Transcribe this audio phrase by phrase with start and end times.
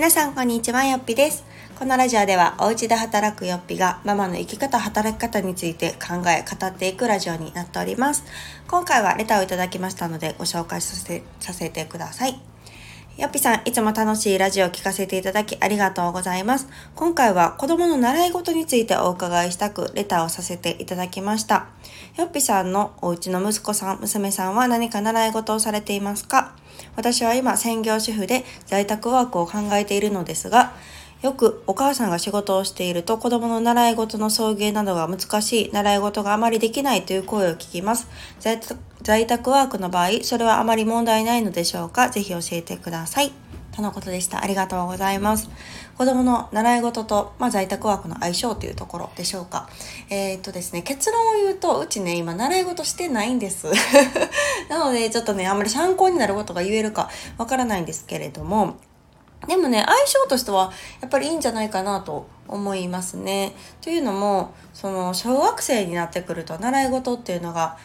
[0.00, 1.44] 皆さんこんにちはよっぴです
[1.78, 8.24] このラジオではお家で働くよっぴがママの生き方働き方について考え語っていくラジオになっております
[8.66, 12.40] 今回はレターをいただきましたのでご紹介させさせてください
[13.18, 16.68] よっぴさん、いつも楽しいラジオを聞かせていただきありがとうございます。
[16.94, 21.66] 今回は子供の習い事についてお伺いしたく、レターをさせていただきました。
[22.16, 26.54] よっぴさんのお家の息子さん、娘さんは何か習い事をされていますか？
[27.00, 30.74] 私は今専業主婦で在宅ワークを考えているのですが、
[31.22, 38.06] よくお母さんが仕事をしていると子供の習い事の送迎などが難しい、習い事があまりできないという声を聞きます。
[39.02, 42.10] 在宅ワークの場合、それはあまり問題ないのでしょうか？
[42.10, 43.32] ぜひ教えてください。
[43.72, 44.42] とのことでした。
[44.42, 45.48] ありがとうございます。
[46.00, 49.68] 子供の習い事と、まあ、在宅ワークの相性というところでしょうか。
[50.08, 53.66] えー、っとですね、結論を言うと、うちね、今習い事してないんです。
[54.70, 58.76] なので、ちょっとね、あんまり参考になることが言えるかわからないんですけれども、
[59.46, 63.54] でもね、相性としてはやっぱりいいんじゃないかなと思いますね。
[63.82, 67.76] というのも、その小学生になってくると習い事っていうのが、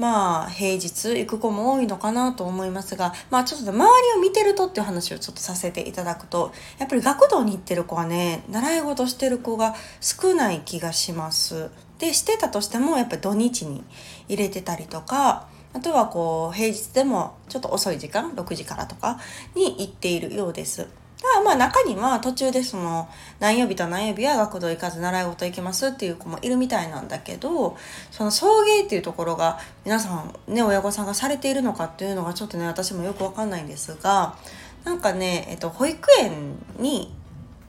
[0.00, 11.68] まあ平日行く子も多いのかなと思いますが、まあちょっと周りを見てるとっていう話をちょっとさせていただくと、やっぱり学童に行ってる子はね、習い事してる子が少ない気がします。
[11.98, 13.84] で、してたとしてもやっぱり土日に
[14.26, 19.20] 入れてたりとか、あとはこう平日でもちょっと遅い時間6時からとか
[19.54, 20.88] に行っているようです。
[21.22, 23.08] だまあ中には途中でその
[23.40, 27.76] 何曜日と何曜日は学童行かず習い事行きますっていう子もいるみたいなんだけど
[28.10, 34.36] その送迎っていうところが皆さんね親御さんがされているのかっていうのがちょっとね私もよくわかんないんですが
[34.84, 37.14] なんかね、えっと、保育園に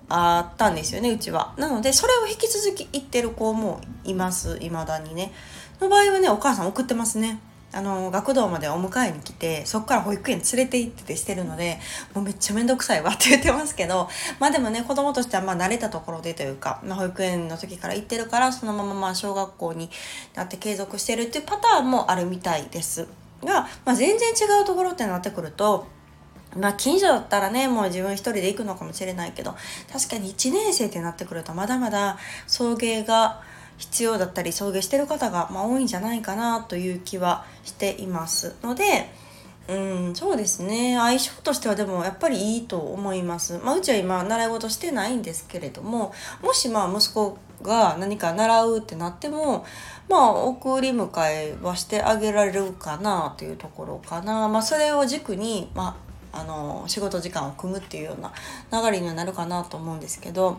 [0.08, 1.54] あったんですよねうちは。
[1.58, 5.32] なのでそれを引き続き行ってる子もいます未だにね。
[5.80, 7.40] の場合はねお母さん送ってますね。
[7.74, 11.80] あの学童までお迎えに来てそこから保育園連れて行っててしてるので
[12.14, 19.90] もうめっちゃ面倒くさいわって言ってますけどまあでもね子供としてはまあ慣れたところでというか、まあ、保育園の時から行ってるからそのまままあ小学校に
[20.36, 23.08] なって継続してるっていうパターンもあるみたいです。
[23.44, 25.88] が、まあ、全然違うところってなってくると
[26.56, 29.56] まあ近所だったらね、もう自分一人で行くのかもしれないけど、
[29.92, 32.18] 確かに1年生ってなってくるとまだまだ
[32.48, 33.42] 送迎が
[33.82, 39.12] 必要だったり送迎してる方が、まあ、多いんじゃないかなという気はしていますので
[39.68, 39.74] う
[40.10, 40.98] んそうですね。
[40.98, 49.66] 相性としてはでもやっぱりいいと思います、まあ、うちは今習い事してないんですけれどももしまあ息子が何か習うってなっても
[50.10, 54.48] まあ送り迎えはしてあげられるかなというところかな。
[54.48, 55.98] まあそれを軸にま
[56.34, 58.34] ああの仕事時間を組むっていうような
[58.82, 60.58] 流れにはなるかなと思うんですけど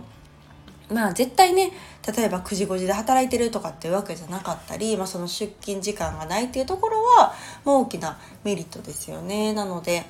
[0.93, 1.73] まあ絶対ね
[2.17, 10.05] 例えば9時5時で働いてるとかっていうわけじゃなかったり、まあ、その出勤時間がないっていうところはもう大きなメリットですよねなので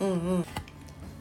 [0.00, 0.46] うんうん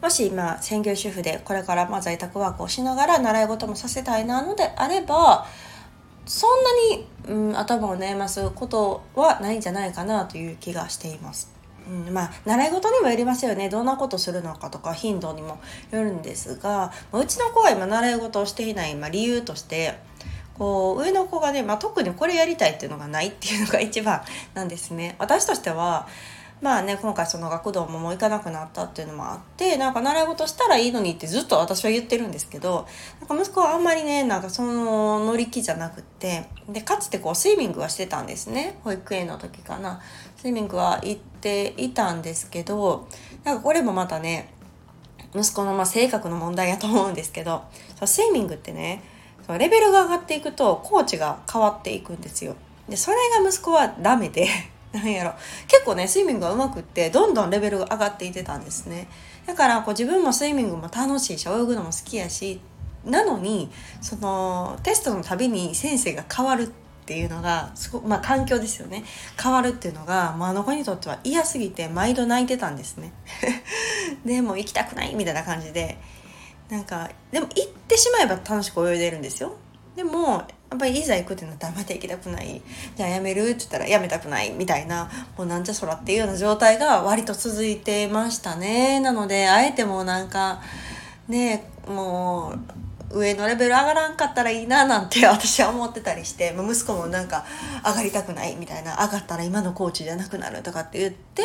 [0.02, 5.48] もし今専業主婦でこれからま在宅ワークをしながら習い事もさせたいなのであれば
[6.26, 11.52] そんなに、うん、頭を悩ますことはないんじゃないかなという気がしています。
[11.88, 15.60] うん、まあ習い事にもよりますよねどんなことするのかとか頻度にも
[15.92, 19.96] よるんですがうちの子は今習い事をしていない、まあ、理由として
[20.58, 24.22] こう上の子がね、まあ、特にこれやりたいっていうのがないっていうのが一番
[24.54, 25.16] なんですね。
[25.20, 26.08] 私としては
[26.62, 32.88] まあね今回その学童ももう行かなくなったっていうのもあってなんか習い事したらいいのにってずっと私は言ってるんですけど
[33.20, 38.80] なんか息子はあんまりねなんかその乗り気じゃなくってでかつてこうスイミングはしてたんですね。
[38.84, 40.02] 保育園の時かな。
[40.38, 43.08] スイミングは行っていたんですけど
[43.44, 44.54] なんかこれもまたね
[45.36, 47.64] 息子のま性格の問題やと思うんですけど
[48.00, 49.04] そスイミングってね
[49.50, 52.56] レベルが上がっていくとコーチが変わっていくんですよ。
[52.90, 54.48] でそれが息子はダメで
[54.96, 55.34] なんやろ。
[55.68, 59.08] 結構ねスイミングがうまくってどんどんレベルが上がっていってたんですね。
[59.46, 62.60] だからこう自分もスイミングも楽しいし泳ぐのも好きやし
[63.04, 63.70] なのに
[64.02, 66.68] そのテストのたびに先生が変わるっ
[67.06, 69.04] ていうのがすごまあ環境ですよね。
[69.42, 73.14] 変わるっていうのが、まあ、あの子にとっては嫌すぎて毎度泣いてたんですね。
[74.26, 75.98] でも行きたくないみたいな感じで。
[76.70, 79.56] なんかでも行ってしまえば楽しく泳いでるんですよ。
[79.96, 80.44] でも
[80.76, 82.62] っぱりいざ行くってなったらまた行きたくない。
[82.96, 83.42] じゃあやめる？
[83.42, 89.00] って言ったらやめたくないみたいなもうなんじゃそらっていうような状態が割と続いてましたね。
[89.00, 90.62] なのであえてもうなんか
[91.28, 92.54] ねも
[93.12, 97.46] う上のレベル上がらんかったらいいななんて私は思ってたりして息子もなんか
[97.86, 101.44] 上がりたくないみたいな上がったら今のコーチじゃなくなるとかって言って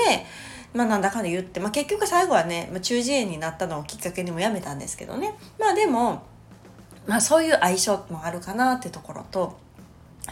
[0.72, 5.34] まあなんだかんだ言って、まあ、結局最後はね、まあ、中耳炎になったのをきっかけにもやめたんですけどね。
[5.58, 6.22] まあでも
[7.06, 9.58] まあそういう相性もあるかなってところと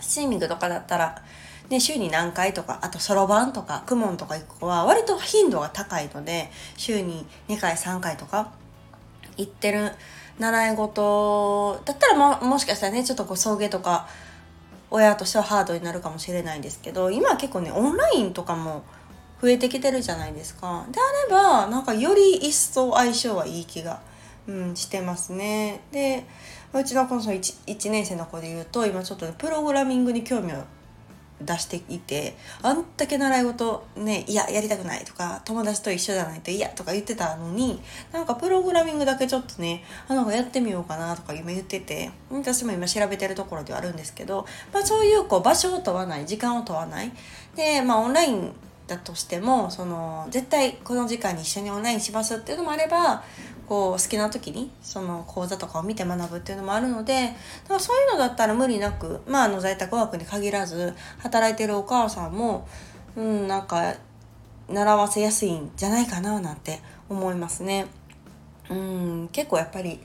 [0.00, 1.22] スイミングとかだったら
[1.68, 8.52] ね、週に何回とか、あとそろばんとか、クモンとか行く子は割と頻度が高いので、週に2回3回とか
[9.36, 9.90] 行ってる
[10.38, 14.08] 習い事だったらももしかしたらねちょっとこう送迎とか
[14.90, 18.84] 親としてはハードになるかもしれないんですけど今は結構ねオンラインとかも
[19.42, 20.86] 増えてきてるじゃないですか。
[20.90, 24.00] であればなんかより一層相性はいい気が、
[24.48, 25.82] うん、してますね。
[25.92, 26.24] で
[26.72, 30.56] うちの子の 1, 1年生の子で言うと今ちょっと、ね、プログラミングに興味を
[31.40, 37.80] 出していてあんだけ習い事ねいややりたくないとか友達と一緒じゃないと嫌とか言ってたのに
[38.12, 47.12] なんかプログラミングだけちょっとねあなんかやってみようかなとか今言ってて私も今調べてるところではあるんですけど、まあ、そういうこう場所を問わない時間を問わない。
[47.54, 48.52] でまあオンライン
[48.88, 53.22] だとしてもその絶対この時間に一緒にオンラインしますっていうのもあれば
[53.68, 57.34] こう好きな時にその講座とかを見て学ぶっていうのもあるので
[57.64, 62.66] だからそういうのだったら無理なく、まあ、あの在宅ワークに限らず働いてるお母さんも、
[63.14, 63.94] うん、なんか
[64.70, 66.80] 習わせやすいんじゃないかななんて
[67.10, 67.86] 思いますね。
[68.70, 70.00] うん、結構やっぱり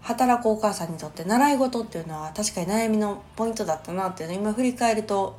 [0.00, 5.38] 働くお母さんにとって習い事っていうのは確かに悩みのポイントだったなっていうのを今振り返ると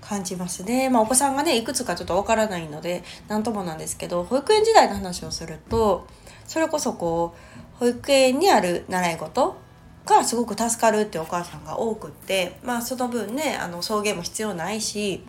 [0.00, 0.90] 感じますね。
[0.90, 6.06] まあお子さんがねいくつかちょっとわからないので何ともなんですけど保育園時代の話をすると
[6.52, 7.34] それこそこ
[7.74, 9.56] う保育園にある習い事
[10.04, 15.24] がすごく助かるってお母さんが多くってまあその分ねあの送迎も必要ないし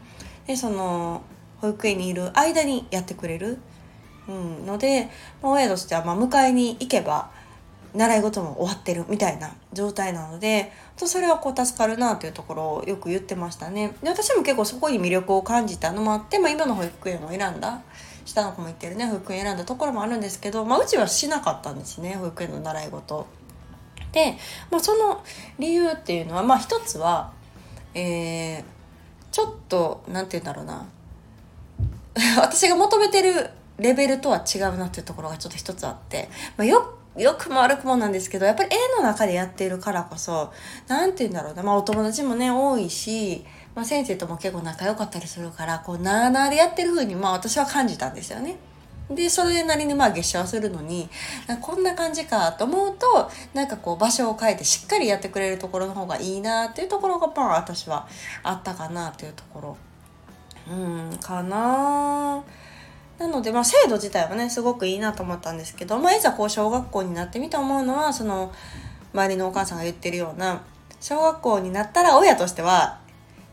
[0.48, 1.22] でその
[1.62, 3.58] 保育園にいる間にやってくれる、
[4.28, 5.10] うん、ので、
[5.42, 7.32] まあ、親としてはま迎えに行けば
[7.94, 13.96] 習い事も終わってるみたいな状態なのでそれはこう助かるなというところをよく言ってましたね。
[14.04, 17.82] で私も結構そこに魅力を感じたのもあって、まあ、今の保育園を選んだ
[18.26, 23.28] 下の子も行ってるね保育園選んだところもあるんですけど、まあ、うちはしなかったんですね保育園の習い事。
[24.12, 24.38] で、
[24.70, 25.24] まあ、その
[25.60, 27.34] 理由っていうのはまあ一つは、
[27.94, 28.64] えー、
[29.32, 30.86] ちょっと何て言うんだろうな
[32.40, 33.50] 私が求めてる
[33.80, 40.52] レベルとは違うなっていうところがちょっと一つあって、まあ、よよくも悪くもなんですけどやっぱり絵の中でやっているからこそ
[40.88, 48.58] 何て言うんだろうな、まあ、お友達もね多いしまあ、先生とも結構仲良かったりするからこうなあなあでやってる風にまあ私は感じたんですよね。
[49.10, 51.10] でそれなりにまあ月謝はするのに
[51.62, 58.08] こんな感じかと思うとなんかこう場所を変えてしっかりやってくれるところの方がいいなっていうところがまあ私は
[58.44, 59.78] あったかなというところ
[60.72, 62.44] うんかな
[63.20, 68.54] なのでまあ制度自体はねすごくいいなと思ったんですけど、まあ、いざこう小学校になってみて思うのはその
[69.14, 70.62] 周りのお母さんが言ってるような
[71.02, 73.03] 小学校になったら親としては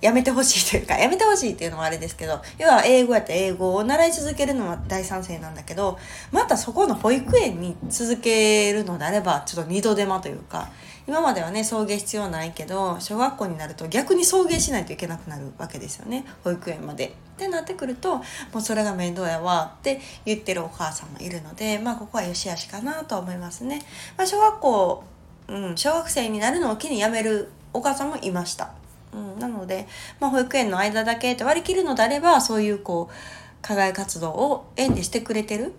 [0.00, 5.99] やめてほしいというか、やめてほしいっていうのはあれですけど、要は英語やった英語を習い続けるのは大賛成なんだけど、
[6.32, 10.69] またそこの保育園に続けるのであれば、ちょっと二度手間というか、
[11.06, 16.25] 今まではね、送迎必要ないけど、小学校になると逆に送迎しないといけなくなるわけですよね。
[16.44, 17.06] 保育園まで。
[17.41, 18.25] ってなってくると、も
[18.56, 23.82] うそれが面倒やわって言ってるお母さんもいるので、まあここは良し悪しかなと思いますね。
[24.19, 25.05] まあ小学校、
[25.49, 28.79] うん、小学生になるのを機に辞めるお母さんもいました。
[29.12, 29.86] うん、なので、
[30.20, 33.14] まあ、保育園の間だけって割り切るのであればそういうこう
[33.62, 35.72] 課外活動を園でしてくれてる、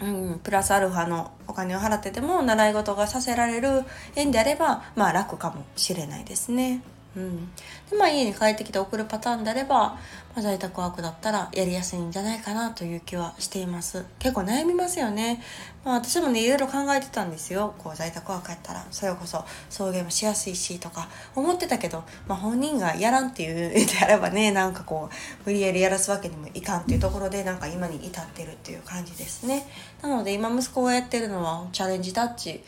[0.00, 3.84] うん、プラスアルファのお金を払ってても習い事がさせられる
[4.16, 6.82] 園であればまあ楽かもしれないですね。
[7.16, 7.52] うん、
[7.90, 9.98] でまあ家に帰ってきて送るパターンであれば、ま
[10.36, 14.04] あ、在宅ワークだったらやりやすいんじゃないかなという気はしています。
[14.20, 15.42] 結構悩みますよね、
[15.84, 17.74] まあ、私もねいろいろ考えてたんですよ。
[17.78, 25.14] こう在宅ワークやったらそれこそ送迎もしやすいしとか思ってたけど、まあ、本人がやらんっていうであればね なんかこう
[25.44, 29.66] 無理やりやらすわけにもいかんっていうところでなんか今に至ってるっていう感じですね。
[30.00, 32.62] なので今息子がやってるのはチャレンジタッチ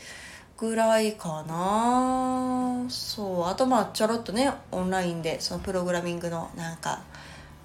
[0.62, 2.88] ぐらいかな。
[2.88, 7.02] そうあとまあちょろっとねオンラインでそのプログラミングのなんか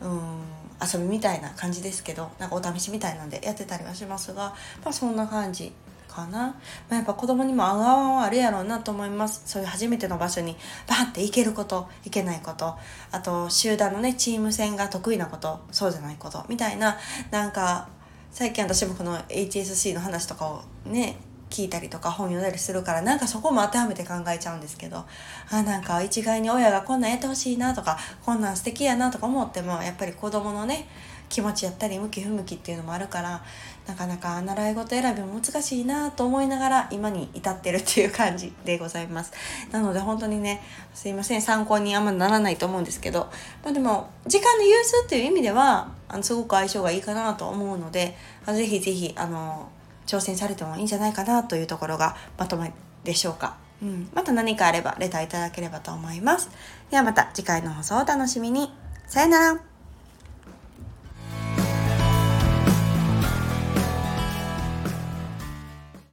[0.01, 0.41] うん
[0.81, 5.71] 遊びみたいな感じですけどなんかお試しみたいなんでやってたりはしますがまあそんな感じ
[6.07, 6.55] かな、ま
[6.89, 9.43] あ、やっぱ子供にもあがわはあるやろうなと思います。
[9.45, 10.55] そういう初めての場所に
[10.87, 12.75] バンって行けること行けないこと。
[13.11, 16.43] あと集団のねチーム戦が得意なことそうじゃないこと。
[16.49, 16.97] みたいな
[17.29, 17.89] なんか
[18.31, 21.17] 最近私もこの HSC の話とかをね
[21.49, 25.05] 聞いたりとか本読んだりするからなんかそこも当てはめて考えちゃうんですけど
[25.49, 30.87] あなんか一概に親がこんなんやってほしいなとかこんなん素敵やなとか思ってもやっぱり子供のね
[31.29, 33.43] 気持ちやったり向き不向きっていうのもあるから
[33.85, 39.33] なかなか習い事選びも難しいなと思いながら今に至ってるっていう感じでございます。
[39.71, 40.61] なので本当にね
[40.93, 43.29] すいません参考にあんまならないと思うんですけど、
[43.63, 49.69] まあ、でも時間の融通っていう意味ではあのすごく相性がいいかなと思うのでぜひぜひあの
[50.07, 52.73] 挑戦されてもいいんじゃないかなというところがまとめ
[53.03, 53.57] でしょうか。
[53.81, 56.49] うん、また何かあればレターいただければと思います。
[56.89, 58.73] ではまた次回の放送をお楽しみに。
[59.05, 59.76] さよなら。